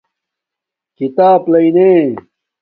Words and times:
کھیتاپ 0.97 1.43
لݵنا 1.53 1.89